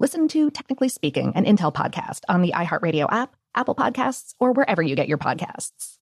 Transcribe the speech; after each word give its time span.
Listen 0.00 0.28
to 0.28 0.52
Technically 0.52 0.88
Speaking, 0.88 1.32
an 1.34 1.44
Intel 1.44 1.74
podcast 1.74 2.20
on 2.28 2.40
the 2.40 2.52
iHeartRadio 2.52 3.12
app, 3.12 3.34
Apple 3.56 3.74
Podcasts, 3.74 4.32
or 4.38 4.52
wherever 4.52 4.80
you 4.80 4.94
get 4.94 5.08
your 5.08 5.18
podcasts. 5.18 5.96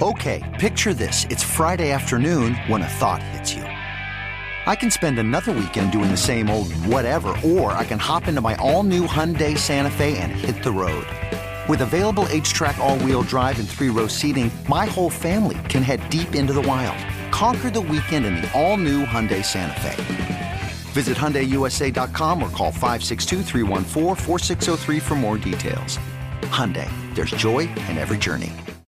Okay, 0.00 0.56
picture 0.58 0.94
this. 0.94 1.26
It's 1.28 1.42
Friday 1.42 1.90
afternoon 1.90 2.54
when 2.68 2.80
a 2.80 2.88
thought 2.88 3.22
hits 3.22 3.52
you. 3.52 3.60
I 3.60 4.74
can 4.74 4.90
spend 4.90 5.18
another 5.18 5.52
weekend 5.52 5.92
doing 5.92 6.10
the 6.10 6.16
same 6.16 6.48
old 6.48 6.72
whatever, 6.86 7.38
or 7.44 7.72
I 7.72 7.84
can 7.84 7.98
hop 7.98 8.26
into 8.26 8.40
my 8.40 8.54
all 8.54 8.84
new 8.84 9.06
Hyundai 9.06 9.58
Santa 9.58 9.90
Fe 9.90 10.16
and 10.16 10.32
hit 10.32 10.62
the 10.62 10.72
road. 10.72 11.06
With 11.68 11.82
available 11.82 12.24
HTRAC, 12.30 12.78
all 12.78 12.98
wheel 13.00 13.20
drive, 13.20 13.58
and 13.58 13.68
three 13.68 13.90
row 13.90 14.06
seating, 14.06 14.50
my 14.66 14.86
whole 14.86 15.10
family 15.10 15.58
can 15.68 15.82
head 15.82 16.00
deep 16.08 16.34
into 16.34 16.54
the 16.54 16.62
wild. 16.62 16.96
Conquer 17.32 17.68
the 17.68 17.82
weekend 17.82 18.24
in 18.24 18.36
the 18.36 18.50
all 18.58 18.78
new 18.78 19.04
Hyundai 19.04 19.44
Santa 19.44 19.78
Fe. 19.78 20.40
Visit 20.92 21.16
HyundaiUSA.com 21.16 22.42
or 22.42 22.50
call 22.50 22.70
562 22.70 23.42
for 25.00 25.14
more 25.14 25.38
details. 25.38 25.98
Hyundai, 26.42 26.90
there's 27.14 27.30
joy 27.30 27.60
in 27.88 27.96
every 27.96 28.18
journey. 28.18 28.52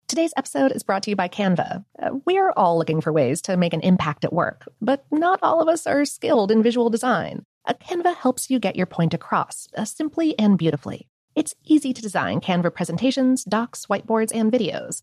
Today's 0.09 0.34
episode 0.37 0.71
is 0.71 0.84
brought 0.84 1.03
to 1.05 1.11
you 1.11 1.17
by 1.17 1.29
Canva. 1.29 1.84
Uh, 2.01 2.11
we're 2.25 2.53
all 2.53 2.79
looking 2.79 3.01
for 3.01 3.12
ways 3.12 3.43
to 3.43 3.56
make 3.56 3.73
an 3.73 3.81
impact 3.81 4.25
at 4.25 4.33
work, 4.33 4.71
but 4.81 5.05
not 5.11 5.41
all 5.43 5.61
of 5.61 5.69
us 5.69 5.87
are 5.87 6.05
skilled 6.05 6.53
in 6.53 6.62
visual 6.62 6.91
design. 6.91 7.45
A 7.65 7.75
Canva 7.75 8.15
helps 8.15 8.49
you 8.49 8.61
get 8.61 8.77
your 8.77 8.87
point 8.87 9.15
across, 9.15 9.67
uh, 9.77 9.84
simply 9.84 10.39
and 10.39 10.56
beautifully. 10.56 11.09
It's 11.34 11.55
easy 11.65 11.93
to 11.93 12.01
design 12.01 12.41
Canva 12.41 12.73
presentations, 12.73 13.43
docs, 13.43 13.87
whiteboards, 13.87 14.31
and 14.33 14.53
videos. 14.53 15.03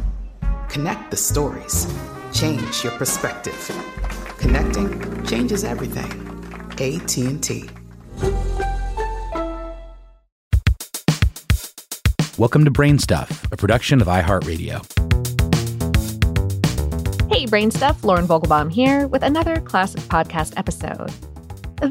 Connect 0.71 1.11
the 1.11 1.17
stories. 1.17 1.85
Change 2.31 2.85
your 2.85 2.93
perspective. 2.93 3.69
Connecting 4.37 5.25
changes 5.25 5.65
everything. 5.65 6.09
AT&T. 6.79 7.69
Welcome 12.37 12.63
to 12.63 12.71
Brainstuff, 12.71 13.51
a 13.51 13.57
production 13.57 13.99
of 13.99 14.07
iHeartRadio. 14.07 14.79
Hey, 17.29 17.45
Brainstuff, 17.47 18.05
Lauren 18.05 18.25
Vogelbaum 18.25 18.71
here 18.71 19.09
with 19.09 19.23
another 19.23 19.59
classic 19.59 19.99
podcast 20.03 20.53
episode. 20.55 21.11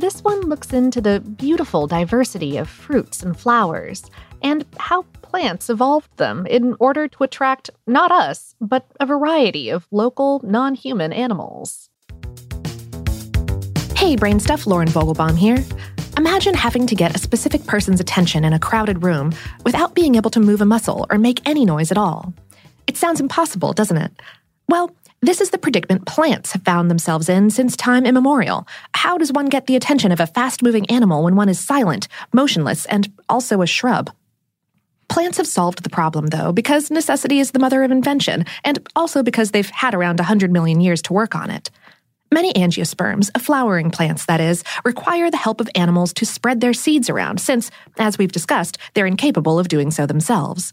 This 0.00 0.24
one 0.24 0.40
looks 0.48 0.72
into 0.72 1.02
the 1.02 1.20
beautiful 1.20 1.86
diversity 1.86 2.56
of 2.56 2.66
fruits 2.66 3.22
and 3.22 3.38
flowers 3.38 4.04
and 4.42 4.64
how 4.78 5.02
plants 5.22 5.70
evolved 5.70 6.16
them 6.16 6.46
in 6.46 6.74
order 6.80 7.06
to 7.08 7.24
attract 7.24 7.70
not 7.86 8.10
us, 8.10 8.54
but 8.60 8.86
a 8.98 9.06
variety 9.06 9.70
of 9.70 9.86
local, 9.90 10.40
non 10.44 10.74
human 10.74 11.12
animals. 11.12 11.88
Hey, 13.96 14.16
Brainstuff, 14.16 14.66
Lauren 14.66 14.88
Vogelbaum 14.88 15.36
here. 15.36 15.64
Imagine 16.16 16.54
having 16.54 16.86
to 16.86 16.94
get 16.94 17.14
a 17.14 17.18
specific 17.18 17.64
person's 17.66 18.00
attention 18.00 18.44
in 18.44 18.52
a 18.52 18.58
crowded 18.58 19.04
room 19.04 19.32
without 19.64 19.94
being 19.94 20.16
able 20.16 20.30
to 20.30 20.40
move 20.40 20.60
a 20.60 20.66
muscle 20.66 21.06
or 21.10 21.18
make 21.18 21.46
any 21.48 21.64
noise 21.64 21.90
at 21.90 21.98
all. 21.98 22.34
It 22.86 22.96
sounds 22.96 23.20
impossible, 23.20 23.72
doesn't 23.72 23.96
it? 23.96 24.12
Well, 24.68 24.90
this 25.22 25.40
is 25.40 25.50
the 25.50 25.58
predicament 25.58 26.06
plants 26.06 26.52
have 26.52 26.62
found 26.62 26.90
themselves 26.90 27.28
in 27.28 27.50
since 27.50 27.76
time 27.76 28.06
immemorial. 28.06 28.66
How 28.94 29.18
does 29.18 29.32
one 29.32 29.46
get 29.46 29.66
the 29.66 29.76
attention 29.76 30.12
of 30.12 30.20
a 30.20 30.26
fast 30.26 30.62
moving 30.62 30.88
animal 30.90 31.22
when 31.22 31.36
one 31.36 31.48
is 31.48 31.60
silent, 31.60 32.08
motionless, 32.32 32.86
and 32.86 33.12
also 33.28 33.60
a 33.60 33.66
shrub? 33.66 34.10
Plants 35.10 35.38
have 35.38 35.46
solved 35.48 35.82
the 35.82 35.90
problem, 35.90 36.28
though, 36.28 36.52
because 36.52 36.88
necessity 36.88 37.40
is 37.40 37.50
the 37.50 37.58
mother 37.58 37.82
of 37.82 37.90
invention, 37.90 38.44
and 38.62 38.78
also 38.94 39.24
because 39.24 39.50
they've 39.50 39.68
had 39.68 39.92
around 39.92 40.20
100 40.20 40.52
million 40.52 40.80
years 40.80 41.02
to 41.02 41.12
work 41.12 41.34
on 41.34 41.50
it. 41.50 41.68
Many 42.32 42.52
angiosperms, 42.52 43.28
flowering 43.40 43.90
plants 43.90 44.26
that 44.26 44.40
is, 44.40 44.62
require 44.84 45.28
the 45.28 45.36
help 45.36 45.60
of 45.60 45.68
animals 45.74 46.12
to 46.12 46.24
spread 46.24 46.60
their 46.60 46.72
seeds 46.72 47.10
around, 47.10 47.40
since, 47.40 47.72
as 47.98 48.18
we've 48.18 48.30
discussed, 48.30 48.78
they're 48.94 49.04
incapable 49.04 49.58
of 49.58 49.66
doing 49.66 49.90
so 49.90 50.06
themselves. 50.06 50.72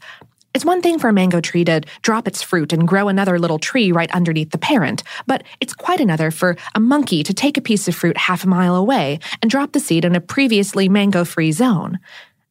It's 0.53 0.63
one 0.63 0.83
thing 0.83 0.99
for 0.99 1.09
a 1.09 1.13
mango 1.13 1.41
tree 1.41 1.65
to 1.65 1.81
drop 2.03 2.27
its 2.27 2.43
fruit 2.43 2.71
and 2.71 2.87
grow 2.87 3.07
another 3.07 3.39
little 3.39 3.57
tree 3.57 3.91
right 3.91 4.11
underneath 4.11 4.51
the 4.51 4.59
parent, 4.59 5.01
but 5.25 5.43
it's 5.59 5.73
quite 5.73 5.99
another 5.99 6.29
for 6.29 6.57
a 6.75 6.79
monkey 6.79 7.23
to 7.23 7.33
take 7.33 7.57
a 7.57 7.61
piece 7.61 7.87
of 7.87 7.95
fruit 7.95 8.17
half 8.17 8.43
a 8.43 8.47
mile 8.47 8.75
away 8.75 9.19
and 9.41 9.49
drop 9.49 9.71
the 9.71 9.79
seed 9.79 10.05
in 10.05 10.15
a 10.15 10.21
previously 10.21 10.87
mango 10.87 11.25
free 11.25 11.51
zone. 11.51 11.97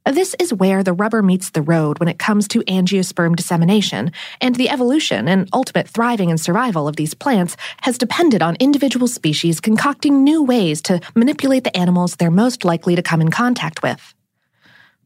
This 0.06 0.36
is 0.38 0.54
where 0.54 0.84
the 0.84 0.92
rubber 0.92 1.20
meets 1.20 1.50
the 1.50 1.62
road 1.62 1.98
when 1.98 2.08
it 2.08 2.20
comes 2.20 2.46
to 2.48 2.60
angiosperm 2.60 3.34
dissemination, 3.34 4.12
and 4.40 4.54
the 4.54 4.68
evolution 4.68 5.26
and 5.26 5.48
ultimate 5.52 5.88
thriving 5.88 6.30
and 6.30 6.40
survival 6.40 6.86
of 6.86 6.94
these 6.94 7.12
plants 7.12 7.56
has 7.82 7.98
depended 7.98 8.40
on 8.40 8.54
individual 8.60 9.08
species 9.08 9.58
concocting 9.58 10.22
new 10.22 10.44
ways 10.44 10.80
to 10.82 11.00
manipulate 11.16 11.64
the 11.64 11.76
animals 11.76 12.14
they're 12.14 12.30
most 12.30 12.64
likely 12.64 12.94
to 12.94 13.02
come 13.02 13.20
in 13.20 13.32
contact 13.32 13.82
with. 13.82 14.14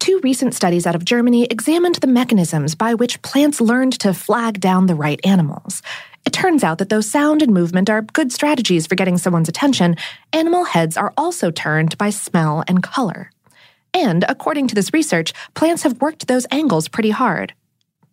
Two 0.01 0.21
recent 0.23 0.55
studies 0.55 0.87
out 0.87 0.95
of 0.95 1.07
Germany 1.07 1.47
examined 1.47 1.95
the 1.97 2.07
mechanisms 2.07 2.75
by 2.75 2.93
which 2.93 3.23
plants 3.23 3.59
learned 3.59 3.99
to 4.01 4.13
flag 4.13 4.61
down 4.61 4.85
the 4.85 4.95
right 4.95 5.21
animals. 5.25 5.81
It 6.27 6.35
turns 6.35 6.63
out 6.63 6.77
that 6.77 6.91
though 6.91 7.01
sound 7.01 7.41
and 7.41 7.55
movement 7.55 7.89
are 7.89 8.03
good 8.03 8.33
strategies 8.33 8.87
for 8.87 8.97
getting 8.97 9.17
someone's 9.17 9.49
attention, 9.49 9.97
animal 10.35 10.65
heads 10.65 10.99
are 10.99 11.15
also 11.17 11.51
turned 11.51 11.97
by 11.97 12.11
smell 12.11 12.65
and 12.69 12.83
color. 12.83 13.31
And 13.95 14.25
according 14.29 14.69
to 14.69 14.75
this 14.75 14.93
research, 14.93 15.33
plants 15.55 15.83
have 15.83 16.01
worked 16.01 16.27
those 16.27 16.47
angles 16.51 16.89
pretty 16.89 17.11
hard. 17.11 17.55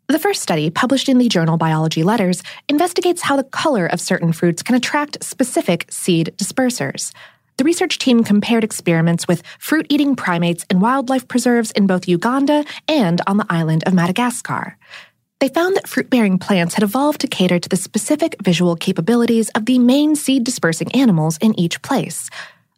The 0.07 0.19
first 0.19 0.41
study, 0.41 0.69
published 0.69 1.09
in 1.09 1.17
the 1.17 1.27
journal 1.27 1.57
Biology 1.57 2.01
Letters, 2.01 2.41
investigates 2.69 3.21
how 3.21 3.35
the 3.35 3.43
color 3.43 3.85
of 3.85 3.99
certain 3.99 4.31
fruits 4.31 4.63
can 4.63 4.75
attract 4.75 5.21
specific 5.23 5.85
seed 5.91 6.33
dispersers. 6.37 7.11
The 7.57 7.65
research 7.65 7.97
team 7.97 8.23
compared 8.23 8.63
experiments 8.63 9.27
with 9.27 9.43
fruit 9.59 9.85
eating 9.89 10.15
primates 10.15 10.65
in 10.69 10.79
wildlife 10.79 11.27
preserves 11.27 11.71
in 11.71 11.87
both 11.87 12.07
Uganda 12.07 12.63
and 12.87 13.19
on 13.27 13.37
the 13.37 13.47
island 13.49 13.83
of 13.85 13.93
Madagascar. 13.93 14.77
They 15.39 15.49
found 15.49 15.75
that 15.75 15.87
fruit 15.87 16.09
bearing 16.09 16.39
plants 16.39 16.75
had 16.75 16.83
evolved 16.83 17.21
to 17.21 17.27
cater 17.27 17.59
to 17.59 17.69
the 17.69 17.75
specific 17.75 18.35
visual 18.41 18.75
capabilities 18.75 19.49
of 19.49 19.65
the 19.65 19.77
main 19.77 20.15
seed 20.15 20.43
dispersing 20.43 20.91
animals 20.93 21.37
in 21.41 21.59
each 21.59 21.81
place. 21.81 22.29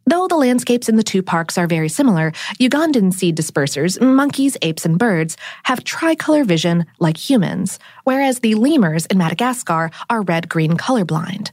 Though 0.10 0.28
the 0.28 0.38
landscapes 0.38 0.90
in 0.90 0.96
the 0.96 1.04
two 1.04 1.22
parks 1.22 1.56
are 1.56 1.68
very 1.68 1.88
similar, 1.88 2.32
Ugandan 2.60 3.14
seed 3.14 3.38
dispersers, 3.38 4.02
monkeys, 4.02 4.58
apes, 4.64 4.84
and 4.84 4.98
birds, 4.98 5.38
have 5.66 5.84
tricolor 5.84 6.44
vision 6.44 6.88
like 6.98 7.30
humans, 7.30 7.78
whereas 8.06 8.40
the 8.40 8.56
lemurs 8.56 9.06
in 9.06 9.20
Madagascar 9.20 9.92
are 10.10 10.24
red 10.24 10.50
green 10.50 10.78
colorblind. 10.78 11.52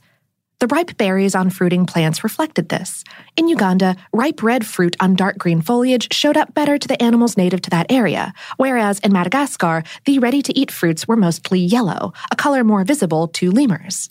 The 0.61 0.69
ripe 0.69 0.97
berries 0.97 1.35
on 1.35 1.51
fruiting 1.51 1.85
plants 1.85 2.25
reflected 2.25 2.71
this. 2.71 3.05
In 3.37 3.47
Uganda, 3.49 3.95
ripe 4.15 4.43
red 4.43 4.65
fruit 4.65 4.97
on 5.01 5.17
dark 5.17 5.37
green 5.37 5.61
foliage 5.61 6.09
showed 6.11 6.39
up 6.39 6.55
better 6.55 6.79
to 6.79 6.89
the 6.89 7.03
animals 7.03 7.37
native 7.37 7.61
to 7.61 7.71
that 7.71 7.93
area, 7.93 8.33
whereas 8.57 9.01
in 9.01 9.13
Madagascar, 9.13 9.83
the 10.07 10.19
ready 10.19 10.41
to 10.41 10.59
eat 10.59 10.71
fruits 10.71 11.07
were 11.07 11.15
mostly 11.15 11.61
yellow, 11.61 12.15
a 12.33 12.37
color 12.37 12.65
more 12.65 12.85
visible 12.85 13.29
to 13.29 13.51
lemurs. 13.51 14.09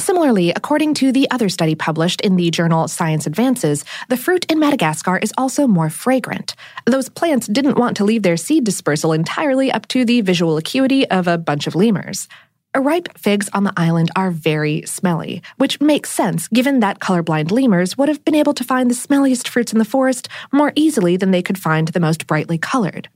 Similarly, 0.00 0.50
according 0.50 0.94
to 0.94 1.12
the 1.12 1.30
other 1.30 1.48
study 1.48 1.74
published 1.74 2.20
in 2.20 2.36
the 2.36 2.50
journal 2.50 2.88
Science 2.88 3.26
Advances, 3.26 3.84
the 4.08 4.16
fruit 4.16 4.44
in 4.50 4.58
Madagascar 4.58 5.18
is 5.18 5.32
also 5.38 5.66
more 5.66 5.88
fragrant. 5.88 6.54
Those 6.84 7.08
plants 7.08 7.46
didn't 7.46 7.78
want 7.78 7.96
to 7.98 8.04
leave 8.04 8.22
their 8.22 8.36
seed 8.36 8.64
dispersal 8.64 9.12
entirely 9.12 9.70
up 9.70 9.86
to 9.88 10.04
the 10.04 10.20
visual 10.20 10.56
acuity 10.56 11.08
of 11.10 11.28
a 11.28 11.38
bunch 11.38 11.66
of 11.66 11.74
lemurs. 11.74 12.28
Ripe 12.76 13.16
figs 13.16 13.48
on 13.52 13.62
the 13.62 13.72
island 13.76 14.10
are 14.16 14.32
very 14.32 14.82
smelly, 14.82 15.42
which 15.58 15.80
makes 15.80 16.10
sense 16.10 16.48
given 16.48 16.80
that 16.80 16.98
colorblind 16.98 17.52
lemurs 17.52 17.96
would 17.96 18.08
have 18.08 18.24
been 18.24 18.34
able 18.34 18.54
to 18.54 18.64
find 18.64 18.90
the 18.90 18.94
smelliest 18.94 19.46
fruits 19.46 19.72
in 19.72 19.78
the 19.78 19.84
forest 19.84 20.28
more 20.52 20.72
easily 20.74 21.16
than 21.16 21.30
they 21.30 21.42
could 21.42 21.58
find 21.58 21.88
the 21.88 22.00
most 22.00 22.26
brightly 22.26 22.58
colored. 22.58 23.08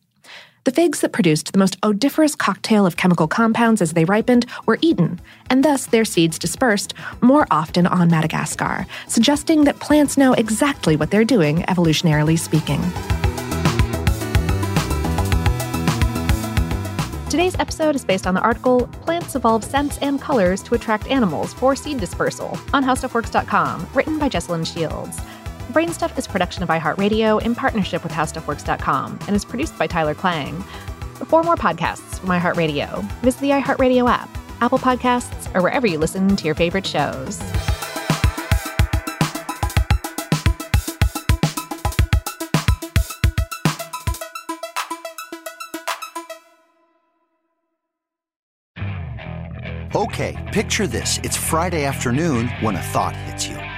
The 0.65 0.73
figs 0.73 1.01
that 1.01 1.13
produced 1.13 1.53
the 1.53 1.59
most 1.59 1.77
odoriferous 1.83 2.35
cocktail 2.35 2.85
of 2.85 2.97
chemical 2.97 3.29
compounds 3.29 3.81
as 3.81 3.93
they 3.93 4.05
ripened 4.05 4.45
were 4.67 4.79
eaten, 4.83 5.21
and 5.49 5.65
thus 5.65 5.87
their 5.87 6.05
seeds 6.05 6.39
dispersed 6.39 6.95
more 7.21 7.47
often 7.51 7.87
on 7.87 8.11
Madagascar, 8.11 8.87
suggesting 9.07 9.65
that 9.65 9.79
plants 9.81 10.19
know 10.19 10.33
exactly 10.35 10.97
what 10.97 11.11
they're 11.11 11.25
doing, 11.25 11.63
evolutionarily 11.63 12.39
speaking. 12.39 12.83
Today's 17.31 17.57
episode 17.59 17.95
is 17.95 18.05
based 18.05 18.27
on 18.27 18.35
the 18.35 18.41
article 18.41 18.89
Plants 19.03 19.37
Evolve 19.37 19.63
Scents 19.63 19.99
and 19.99 20.21
Colors 20.21 20.63
to 20.65 20.75
Attract 20.75 21.07
Animals 21.09 21.53
for 21.53 21.77
Seed 21.77 22.01
Dispersal 22.01 22.59
on 22.73 22.83
HowStuffWorks.com, 22.83 23.87
written 23.95 24.19
by 24.19 24.29
Jesslyn 24.29 24.67
Shields. 24.67 25.21
Brainstuff 25.79 26.19
is 26.19 26.27
production 26.27 26.65
of 26.65 26.71
iHeartRadio 26.71 27.41
in 27.41 27.55
partnership 27.55 28.03
with 28.03 28.11
HowStuffWorks.com 28.11 29.17
and 29.29 29.37
is 29.37 29.45
produced 29.45 29.79
by 29.79 29.87
Tyler 29.87 30.13
Klang. 30.13 30.61
For 31.29 31.41
more 31.45 31.55
podcasts 31.55 32.19
from 32.19 32.31
iHeartRadio, 32.31 33.05
visit 33.21 33.41
the 33.41 33.51
iHeartRadio 33.51 34.11
app, 34.11 34.29
Apple 34.61 34.81
Podcasts, 34.81 35.55
or 35.55 35.63
wherever 35.63 35.87
you 35.87 36.01
listen 36.01 36.35
to 36.35 36.45
your 36.47 36.57
favorite 36.57 36.85
shows. 36.85 37.41
Okay, 49.95 50.51
picture 50.53 50.89
this. 50.89 51.21
It's 51.23 51.37
Friday 51.37 51.85
afternoon 51.85 52.49
when 52.63 52.75
a 52.75 52.83
thought 52.83 53.15
hits 53.15 53.47
you. 53.47 53.78